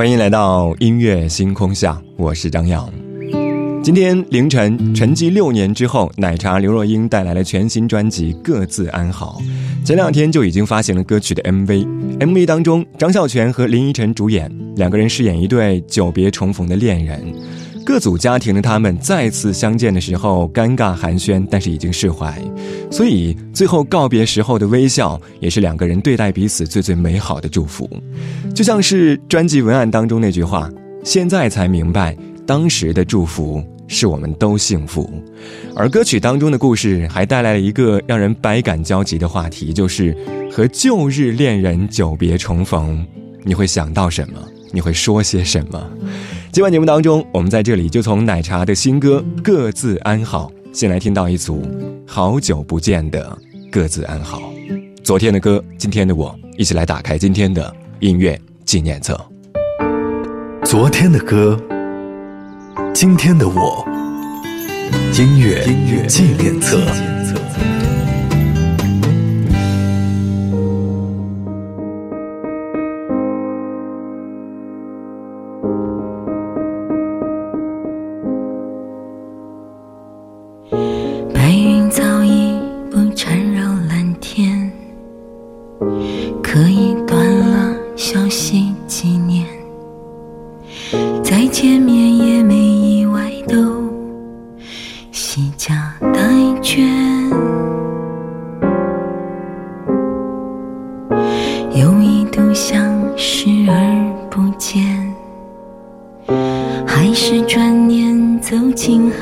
[0.00, 2.90] 欢迎来到音乐星空下，我是张扬。
[3.82, 9.42] 今天凌晨，沉寂六年之后，奶茶刘若英带来了全新专辑《各自安好》。
[9.86, 17.22] 前两天就已经发行了歌曲的 MV，MV 当中，张孝全和林依晨主演，两个人饰演一对久别重逢的恋人。
[17.84, 22.40] 各组家庭的他们再次相见的时候，尴尬寒暄，但是已经释怀，
[22.90, 27.88] 所以最后告别时候的微笑，也是两个人对待彼此最最美好的祝福。
[28.54, 30.70] 就像是专辑文案当中那句话
[31.02, 35.10] ：“现在才明白，当时的祝福是我们都幸福。”
[35.74, 40.16] 而歌曲当中的故事还带来了一个让人百感交集的话题，就是
[40.52, 43.04] 和旧日恋人久别重逢，
[43.42, 44.38] 你会想到什么？
[44.72, 45.90] 你会说些什么？
[46.52, 51.62] 今晚节目当中，我们在这里就从奶茶的新歌《各自安好》先来听到一组
[52.04, 53.38] 好久不见的
[53.70, 54.40] 《各自安好》。
[55.04, 59.16] 昨天的歌，今天的我，一起来打开今天的音乐纪念册。
[60.64, 61.56] 昨天的歌，
[62.92, 63.86] 今天的我，
[65.16, 65.64] 音乐
[66.08, 66.80] 纪念册。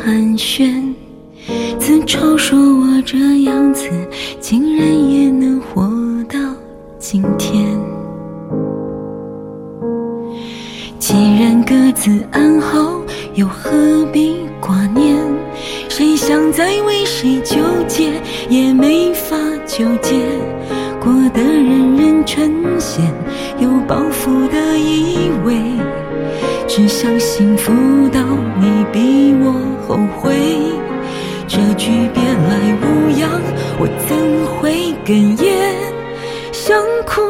[0.05, 0.88] 寒暄。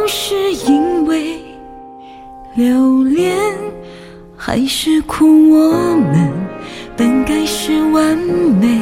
[0.08, 1.38] 是因为
[2.54, 3.36] 留恋
[4.36, 5.26] 还是苦？
[5.50, 6.32] 我们
[6.96, 8.80] 本该是完美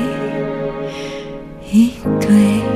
[1.72, 2.75] 一对。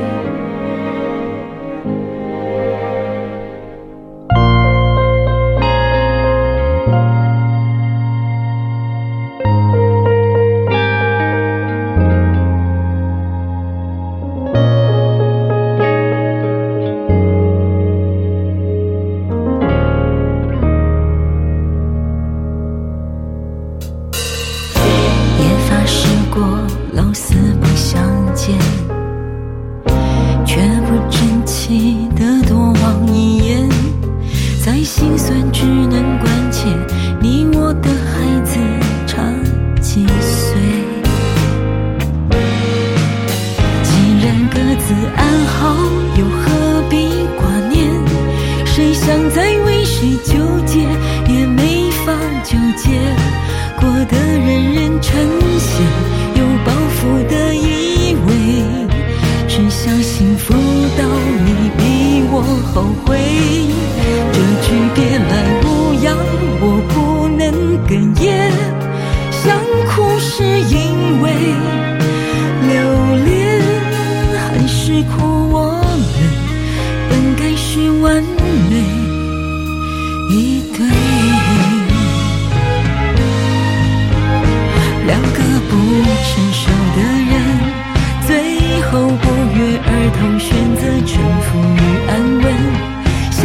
[78.01, 78.21] 完
[78.69, 78.73] 美
[80.29, 80.79] 一对，
[85.05, 85.37] 两个
[85.69, 85.71] 不
[86.25, 86.61] 成熟
[86.95, 86.99] 的
[87.29, 87.33] 人，
[88.25, 88.29] 最
[88.81, 89.25] 后不
[89.55, 89.87] 约而
[90.17, 91.13] 同选择沉
[91.43, 92.11] 浮与安
[92.41, 92.45] 稳，
[93.31, 93.39] 像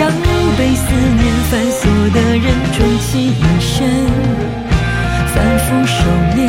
[0.57, 1.81] 被思念反锁
[2.15, 3.75] 的人终其一生
[5.35, 5.95] 反复收
[6.35, 6.41] 敛。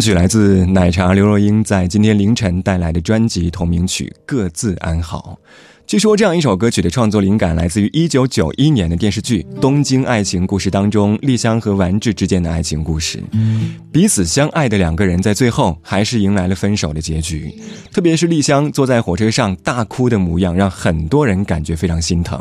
[0.00, 5.38] 曲来自奶茶刘若英在今天凌晨带来的专辑同名曲《各自安好》。
[5.86, 13.22] 据说这样一首歌曲的创作灵感来自于1991年的电视剧《东京爱情故事》当中丽香和丸治之间的爱情故事。
[13.90, 17.54] 彼此相爱的两个人在最后还是迎来了分手的结局。
[17.90, 22.38] 特别是丽香坐在火车上大哭的模样，让很多人感觉非常心疼。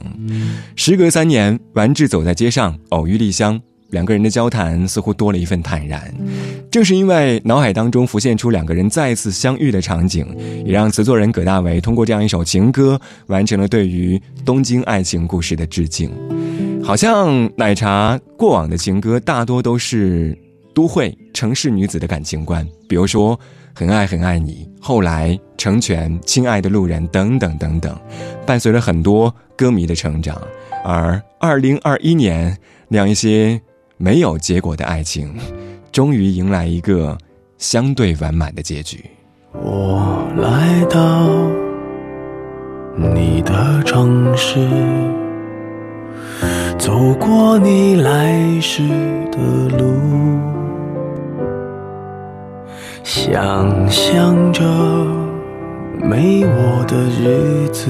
[0.75, 3.61] 时隔三年，丸治走在街上偶遇丽香。
[3.89, 6.13] 两个人的交谈似乎多了一份坦然，
[6.69, 10.27] 正是因为脑海当中浮现出两个人再次相遇的场景，
[10.65, 16.11] 也让词作人葛大为通过这样一首情歌，完成了对于东京爱情故事的致敬。
[16.83, 20.37] 好像奶茶过往的情歌大多都是
[20.75, 23.39] 都会城市女子的感情观，比如说
[23.73, 27.97] 很爱很爱你，后来成全亲爱的路人等等等等，
[28.45, 30.41] 伴随了很多歌迷的成长。
[30.83, 32.57] 而二零二一年
[32.89, 33.61] 那样一些。
[33.97, 35.33] 没有结果的爱情，
[35.91, 37.17] 终于迎来一个
[37.57, 39.03] 相对完满的结局。
[39.53, 41.27] 我来到
[42.95, 44.59] 你的城市，
[46.77, 48.87] 走过你来时
[49.31, 49.39] 的
[49.77, 49.95] 路，
[53.03, 54.63] 想象着
[56.03, 57.89] 没我的日子，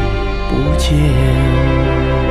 [0.51, 2.30] 不见，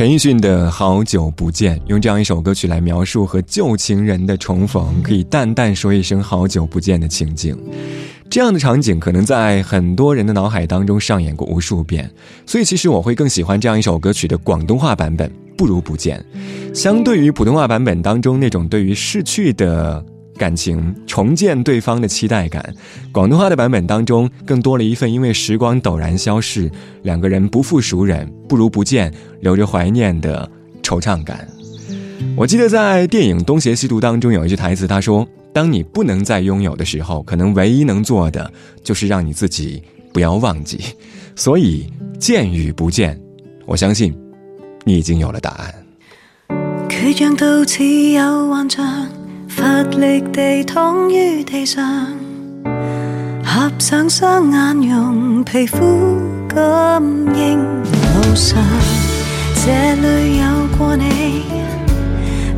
[0.00, 7.54] 陈奕迅的《好久不见》，用这样一首歌曲来描述和旧情人的重逢，可以淡淡说一声“好久不见”的情景。
[8.30, 12.10] 这样的场景可能在很多人的脑海当中上演过无数遍，
[12.46, 16.24] 所以其实我会更喜欢这样一首歌曲的广东话版本，不如不见。
[16.72, 20.02] 相对于普通话版本当中那种对于逝去的。
[20.40, 22.74] 感情重建对方的期待感，
[23.12, 26.70] 广东话的版本当中更多了一份因为时光陡然消逝，
[27.02, 30.50] 两个人不复熟人，不如不见，留着怀念的
[30.82, 31.46] 惆怅感。
[32.38, 38.50] 我记得在电影《东邪西毒》当中有一句台词，他说：“当你不能再拥有的时候，可能唯一能做的
[38.82, 40.80] 就是让你自己不要忘記。”
[41.36, 41.86] 所以
[42.18, 43.20] 见与不见，
[43.66, 44.16] 我相信
[44.86, 45.74] 你已经有了答案。
[49.50, 51.84] 乏力地躺于地上，
[53.44, 55.76] 合上双眼，用皮肤
[56.48, 57.02] 感
[57.34, 58.56] 应路上。
[59.56, 60.44] 这里有
[60.78, 61.42] 过你，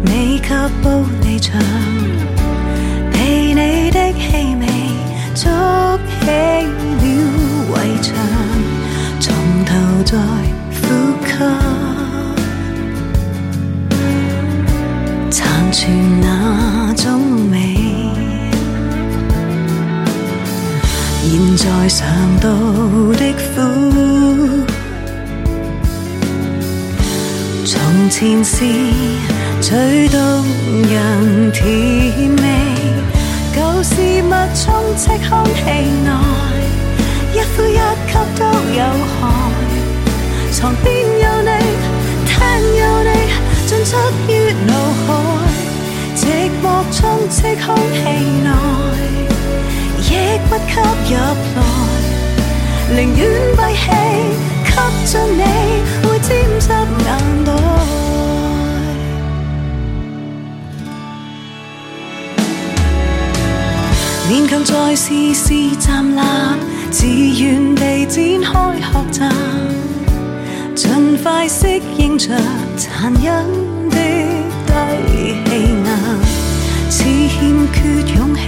[0.05, 0.49] 未及
[0.83, 1.59] 步离场，
[3.11, 4.67] 被你的气味
[5.35, 5.49] 筑
[6.21, 6.31] 起了
[7.73, 8.15] 围墙，
[9.19, 9.35] 从
[9.65, 9.73] 头
[10.05, 10.19] 再
[10.83, 10.85] 呼
[11.27, 11.31] 吸。
[15.31, 15.41] 残
[15.73, 15.81] 存
[21.73, 22.07] 在尝
[22.39, 22.49] 到
[23.19, 23.41] 的苦，
[27.65, 27.75] 从
[28.11, 28.57] 前是
[29.61, 30.21] 最动
[30.91, 31.65] 人甜
[32.37, 32.43] 味，
[33.55, 33.91] 旧事
[34.23, 34.63] 物充
[34.99, 35.61] 斥空气
[36.05, 36.09] 内，
[37.33, 38.43] 一呼一吸都
[38.77, 38.81] 有
[39.19, 39.21] 害，
[40.53, 41.49] 床边有你，
[42.27, 42.37] 厅
[42.79, 43.11] 有你。
[43.67, 43.97] 进出
[44.29, 44.31] 于
[44.67, 44.71] 脑
[45.07, 45.09] 海，
[46.15, 46.21] 寂
[46.63, 47.01] 寞充
[47.31, 47.99] 斥空气
[48.45, 48.51] 内，
[50.13, 50.15] 亦
[50.47, 50.73] 不吸
[51.09, 51.17] 入
[51.57, 51.59] 来，
[52.95, 53.21] 宁愿
[53.57, 53.85] 闭气
[54.67, 54.71] 吸
[55.07, 55.41] 进你，
[56.03, 56.29] 会沾
[56.61, 57.09] 湿眼
[57.47, 57.49] 袋。
[64.29, 65.05] 勉强再试
[65.35, 66.21] 试站立，
[66.91, 68.15] 自愿地展
[68.45, 69.17] 开学习。
[70.75, 72.29] 尽快适应着
[72.77, 73.47] 残忍
[73.91, 73.97] 的
[74.67, 74.71] 低
[75.47, 75.51] 气
[75.85, 75.89] 压，
[76.91, 77.39] 似欠
[77.73, 77.79] 缺
[78.15, 78.41] 勇气，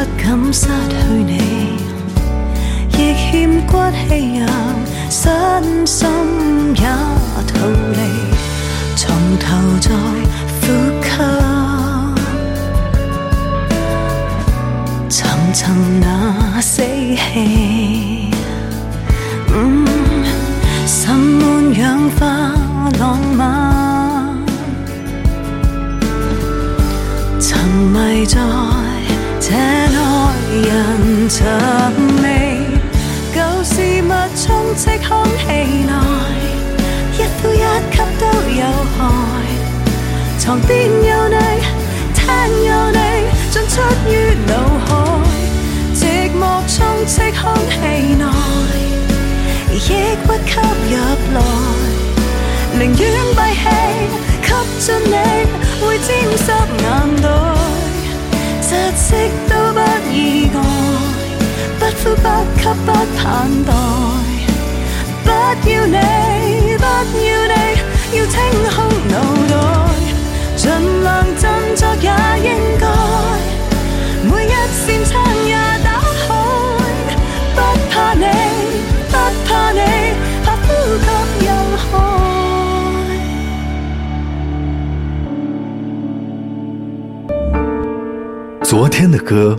[0.00, 1.76] 不敢失去你，
[2.96, 3.76] 亦欠骨
[4.08, 4.48] 气让
[5.10, 6.08] 身心
[6.74, 6.84] 也
[7.46, 7.52] 逃
[7.92, 7.98] 离，
[8.96, 9.44] 从头
[9.78, 9.90] 再
[10.62, 10.64] 呼
[11.04, 11.10] 吸，
[15.10, 15.18] 层
[15.52, 15.60] 层
[16.00, 18.30] 那死气。
[20.86, 21.44] 浸满
[21.78, 22.20] 氧化
[22.98, 24.38] 浪漫，
[27.38, 28.40] 沉迷在
[31.30, 31.46] 寻
[32.24, 32.26] 味。
[33.32, 35.46] 旧事物充斥空气
[35.86, 35.92] 内，
[37.16, 38.60] 一呼一吸都有
[38.98, 38.98] 害。
[40.40, 41.36] 床边有你，
[42.14, 42.26] 厅
[42.66, 42.98] 有你，
[43.52, 44.10] 进出于
[44.48, 44.52] 脑
[44.84, 44.90] 海，
[45.94, 46.02] 寂
[46.34, 47.78] 寞充斥空气
[48.18, 48.24] 内。
[49.72, 49.88] 亦
[50.26, 50.50] 不吸
[50.90, 50.96] 入
[51.32, 51.38] 来，
[52.76, 53.00] 宁愿
[53.36, 53.64] 闭气
[54.42, 54.48] 吸
[54.80, 55.14] 进你，
[55.80, 56.50] 会沾湿
[56.82, 56.84] 眼
[57.22, 57.24] 袋，
[58.66, 59.06] 窒息
[59.48, 59.78] 都不
[60.12, 60.58] 意外，
[61.96, 62.26] 呼不
[62.58, 63.26] 吸不盼
[63.64, 63.68] 待，
[65.24, 65.28] 不
[65.68, 65.96] 要你，
[66.76, 67.54] 不要你，
[68.16, 68.34] 要清
[68.74, 68.76] 空
[69.08, 69.14] 脑
[69.48, 69.52] 袋，
[70.56, 70.62] 尽
[71.02, 71.42] 量振
[71.76, 72.08] 作也
[72.48, 72.82] 应该，
[74.24, 75.12] 每一扇窗
[75.46, 75.54] 也
[75.84, 75.86] 打
[76.26, 76.28] 开，
[77.54, 77.58] 不
[77.90, 78.24] 怕你。
[79.12, 79.80] 不怕你，
[80.44, 80.68] 怕呼
[81.00, 81.06] 吸
[81.44, 81.82] 有害。
[88.62, 89.58] 昨天的歌，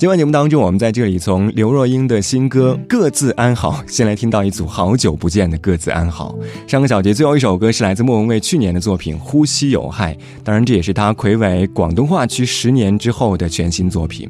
[0.00, 6.34] 今晚节目当中，我们在这里从刘若英的新歌《各自安好》先来听到一组好久不见的《各自安好》。
[6.70, 14.26] 上个小节最后一首歌是来自莫文蔚去年的作品《呼吸有害》，当然这也是她魁违广东话区十年之后的全新作品。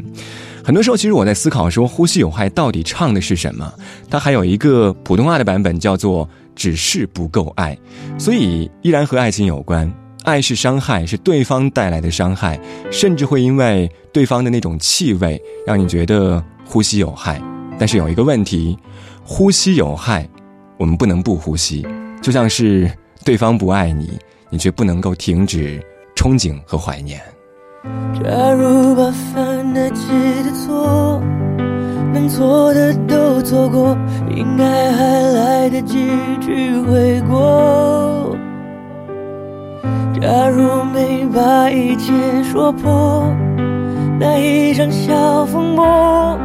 [0.65, 3.73] 很多时候，其实我在思考说，《呼吸有害》到底唱的是什么？
[4.11, 7.79] 它还有一个普通话的版本叫做“只是不够爱”，
[8.19, 9.89] 所以依然和爱情有关。
[10.25, 12.61] 爱是伤害，是对方带来的伤害，
[12.91, 17.41] 甚至会因为对方的那种气味让你觉得呼吸有害。
[17.79, 18.79] 但是有一个问题，
[19.25, 20.29] 呼吸有害，
[20.79, 21.87] 我们不能不呼吸。
[22.21, 22.91] 就像是
[23.25, 24.19] 对方不爱你，
[24.51, 25.83] 你却不能够停止
[26.15, 27.19] 憧憬和怀念。
[28.23, 30.07] 假如把犯得起
[30.45, 31.19] 的错，
[32.13, 33.97] 能做的都做过，
[34.29, 36.11] 应该还来得及
[36.43, 38.37] 去悔过。
[40.21, 42.13] 假如没把一切
[42.45, 43.25] 说破，
[44.19, 46.39] 那一场小风波，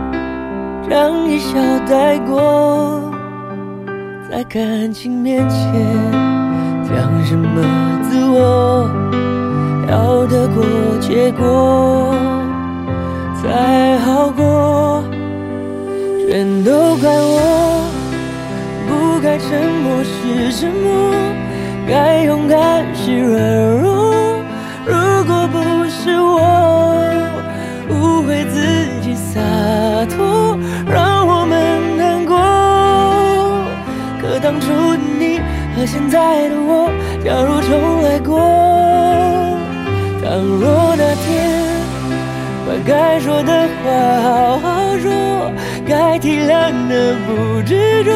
[0.89, 3.01] 将一笑带过，
[4.31, 5.59] 在感情面前
[6.85, 7.61] 讲什么
[8.03, 8.89] 自我，
[9.89, 10.63] 要得过
[11.01, 12.15] 且过
[13.43, 15.03] 才好过，
[16.29, 17.89] 全都怪我，
[18.87, 21.44] 不该沉默是沉默。
[21.87, 23.39] 该勇敢是软
[23.77, 24.41] 弱，
[24.85, 26.41] 如果不是我
[27.89, 29.39] 误会自己洒
[30.09, 30.57] 脱，
[30.91, 32.35] 让我们难过。
[34.19, 35.39] 可当初的你
[35.75, 36.89] 和现在的我，
[37.23, 38.39] 假如重来过，
[40.23, 41.25] 倘若那天
[42.65, 43.91] 把该说的话
[44.23, 45.51] 好好说，
[45.87, 48.11] 该体谅的不执着，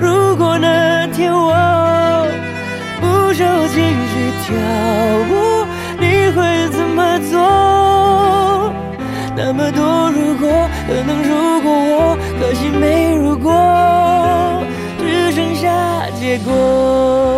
[0.00, 1.67] 如果那天我。
[4.48, 4.56] 不受情绪挑
[5.28, 5.66] 拨，
[6.00, 8.72] 你会怎么做？
[9.36, 14.64] 那么多如果，可能如果我，可惜没如果，
[14.98, 17.37] 只剩下结果。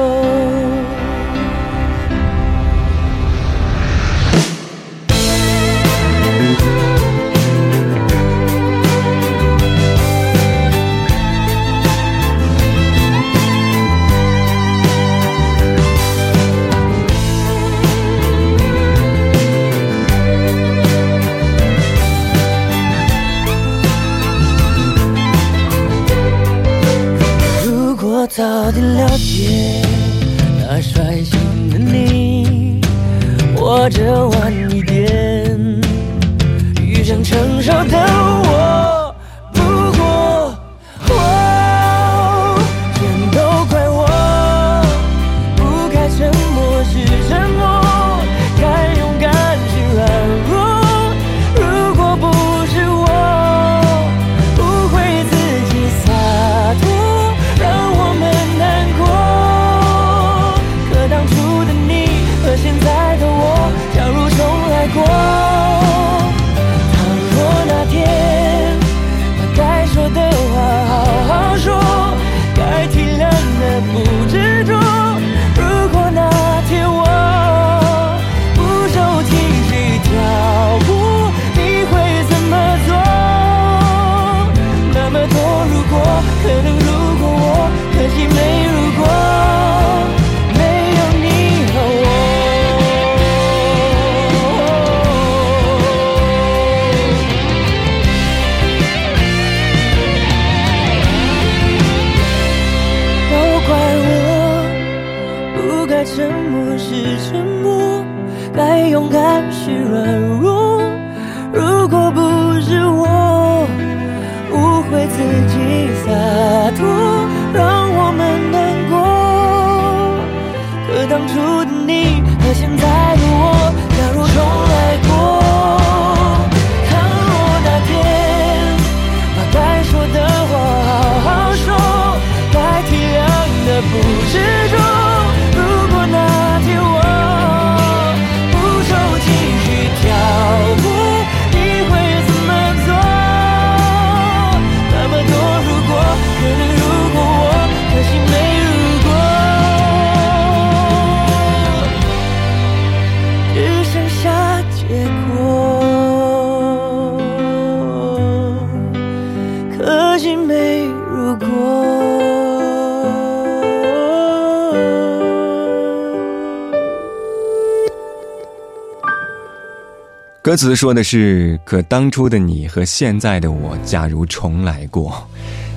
[170.51, 175.25] 歌词说的是：“可当初的你和现在的我，假如重来过。”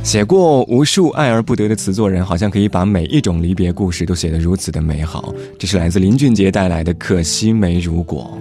[0.01, 5.31] 写过无数爱而不得的词作人，好像可以把每一种离别故事都写得如此的美好。
[5.59, 8.35] 这是来自林俊杰带来的《可惜没如果》。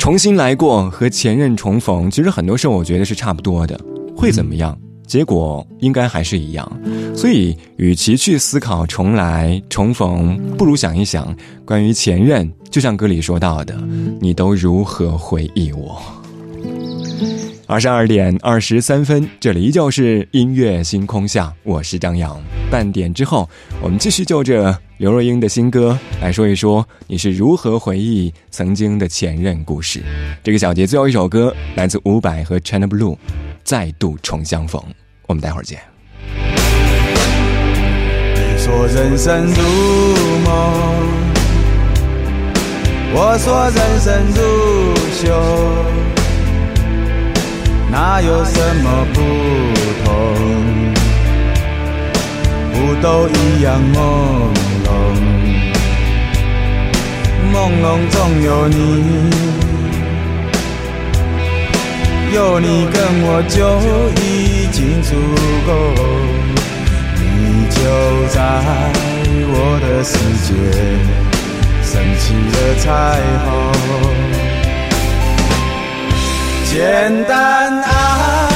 [0.00, 3.80] 重新来过和前任重逢，其实很多时候我觉得是差不多的。
[4.16, 4.76] 会怎么样？
[5.06, 6.80] 结果应该还是一样。
[7.14, 12.50] 所以，与其去思考重来重逢，不如想一想关于前任。
[12.70, 13.76] 就像歌里说到的，
[14.20, 16.02] 你都如何回忆我？
[17.66, 22.40] 二十二点二十三分，这里依旧是音乐星空下，我是张扬。
[22.70, 23.48] 半点之后，
[23.82, 30.02] 我们继续就着刘若英的新歌来说一说，你是如何回忆曾经的前任故事。
[30.42, 33.16] 这个小节最后一首歌来自伍佰和 China Blue，
[33.62, 34.82] 再度重相逢。
[35.26, 35.91] 我们待会儿见。
[38.64, 39.60] 说人生如
[40.44, 40.48] 梦，
[43.12, 44.40] 我说人生如
[45.16, 45.26] 秀。
[47.90, 49.20] 哪有什么不
[50.04, 50.06] 同？
[52.72, 53.98] 不都一样朦
[54.84, 54.88] 胧？
[57.52, 58.78] 朦胧中有你，
[62.32, 63.58] 有你跟我就
[64.22, 65.10] 已经足
[65.66, 65.70] 够。
[67.82, 67.88] 就
[68.28, 68.38] 在
[69.54, 70.14] 我的世
[70.46, 70.54] 界
[71.82, 72.86] 升起了彩
[73.44, 73.46] 虹。
[76.70, 78.51] 简单爱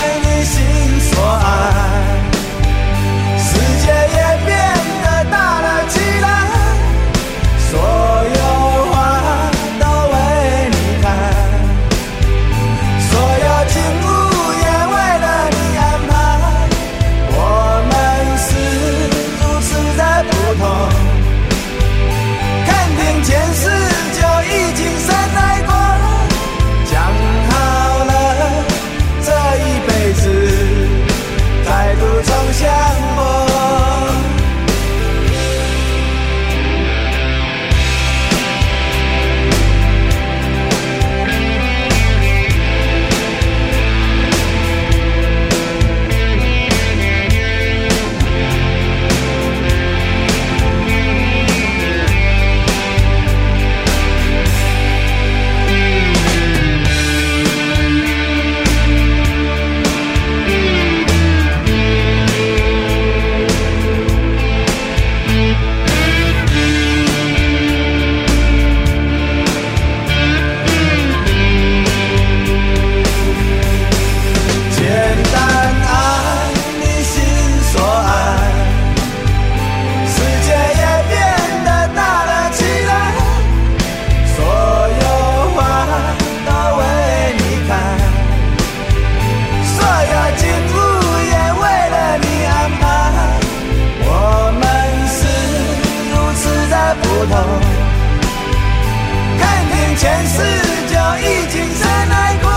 [99.99, 100.43] 前世
[100.89, 102.51] 就已经深爱过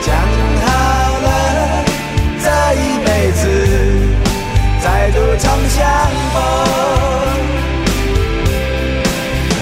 [0.00, 0.16] 讲
[0.64, 0.66] 好
[1.20, 1.28] 了
[2.42, 3.42] 这一辈子
[4.82, 5.78] 再度重相
[6.32, 6.36] 逢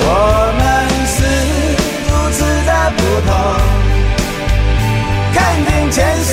[0.00, 0.04] 我
[0.58, 0.62] 们
[1.06, 1.16] 是
[2.08, 3.30] 如此的不同
[5.34, 5.36] 肯
[5.66, 6.32] 定前世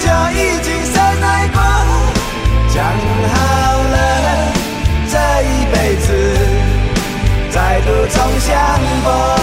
[0.00, 1.58] 就已经深爱过
[2.74, 2.82] 讲
[3.32, 3.34] 好
[3.92, 3.96] 了
[5.08, 6.04] 这一辈子
[7.50, 8.50] 再度重相
[9.04, 9.33] 逢。